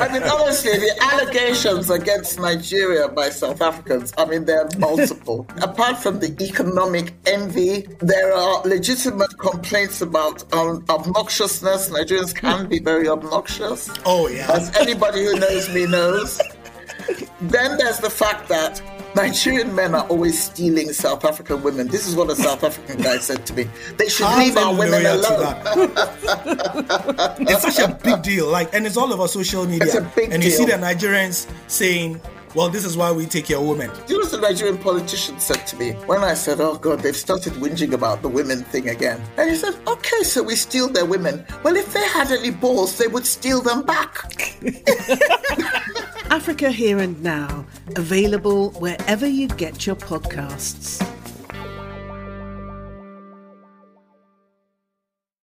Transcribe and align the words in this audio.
I 0.00 0.08
mean, 0.12 0.22
honestly, 0.22 0.72
the 0.72 0.96
allegations 1.02 1.90
against 1.90 2.38
Nigeria 2.38 3.08
by 3.08 3.28
South 3.28 3.60
Africans, 3.60 4.14
I 4.16 4.24
mean, 4.24 4.44
they're 4.44 4.68
multiple. 4.78 5.46
Apart 5.60 5.98
from 5.98 6.20
the 6.20 6.34
economic 6.42 7.12
envy, 7.26 7.86
there 8.00 8.32
are 8.32 8.62
legitimate 8.62 9.38
complaints 9.38 10.00
about 10.00 10.42
um, 10.54 10.82
obnoxiousness. 10.86 11.90
Nigerians 11.90 12.34
can 12.34 12.66
be 12.66 12.78
very 12.78 13.08
obnoxious. 13.08 13.90
Oh, 14.06 14.28
yeah. 14.28 14.50
As 14.50 14.74
anybody 14.76 15.24
who 15.24 15.38
knows 15.38 15.68
me 15.74 15.86
knows. 15.86 16.40
then 17.42 17.76
there's 17.76 17.98
the 17.98 18.10
fact 18.10 18.48
that 18.48 18.80
Nigerian 19.14 19.74
men 19.74 19.94
are 19.94 20.06
always 20.08 20.42
stealing 20.42 20.92
South 20.92 21.24
African 21.24 21.62
women. 21.62 21.88
This 21.88 22.06
is 22.08 22.16
what 22.16 22.30
a 22.30 22.36
South 22.36 22.64
African 22.64 23.00
guy 23.02 23.18
said 23.18 23.46
to 23.46 23.54
me. 23.54 23.68
They 23.96 24.08
should 24.08 24.28
leave 24.38 24.56
our 24.56 24.74
women 24.76 25.06
alone. 25.06 25.56
it's 27.40 27.74
such 27.74 27.78
a 27.78 27.94
big 28.02 28.22
deal. 28.22 28.48
Like, 28.48 28.74
and 28.74 28.86
it's 28.86 28.96
all 28.96 29.12
over 29.12 29.28
social 29.28 29.66
media. 29.66 29.84
It's 29.84 29.94
a 29.94 30.02
big 30.16 30.32
and 30.32 30.42
you 30.42 30.50
deal. 30.50 30.58
see 30.58 30.64
the 30.66 30.72
Nigerians 30.72 31.46
saying, 31.68 32.20
"Well, 32.54 32.68
this 32.68 32.84
is 32.84 32.96
why 32.96 33.12
we 33.12 33.26
take 33.26 33.48
your 33.48 33.62
women." 33.66 33.90
You 34.08 34.16
know 34.18 34.24
what 34.24 34.32
the 34.32 34.40
Nigerian 34.40 34.78
politician 34.78 35.38
said 35.38 35.64
to 35.68 35.76
me 35.76 35.92
when 36.06 36.24
I 36.24 36.34
said, 36.34 36.60
"Oh 36.60 36.74
God, 36.76 37.00
they've 37.00 37.16
started 37.16 37.52
whinging 37.54 37.92
about 37.92 38.22
the 38.22 38.28
women 38.28 38.64
thing 38.64 38.88
again," 38.88 39.20
and 39.36 39.48
he 39.50 39.56
said, 39.56 39.74
"Okay, 39.86 40.22
so 40.24 40.42
we 40.42 40.56
steal 40.56 40.88
their 40.88 41.04
women. 41.06 41.44
Well, 41.62 41.76
if 41.76 41.92
they 41.92 42.06
had 42.08 42.32
any 42.32 42.50
balls, 42.50 42.98
they 42.98 43.06
would 43.08 43.26
steal 43.26 43.60
them 43.60 43.82
back." 43.82 44.56
Africa 46.44 46.70
Here 46.70 46.98
and 46.98 47.22
Now, 47.22 47.64
available 47.96 48.68
wherever 48.72 49.26
you 49.26 49.48
get 49.48 49.86
your 49.86 49.96
podcasts. 49.96 51.13